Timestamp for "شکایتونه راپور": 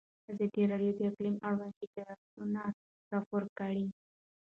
1.79-3.43